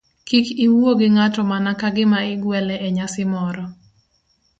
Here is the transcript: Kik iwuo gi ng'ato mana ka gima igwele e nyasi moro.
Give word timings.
Kik 0.27 0.47
iwuo 0.65 0.89
gi 0.99 1.07
ng'ato 1.15 1.41
mana 1.51 1.71
ka 1.79 1.87
gima 1.95 2.19
igwele 2.33 2.75
e 2.87 2.89
nyasi 2.95 3.23
moro. 3.33 3.63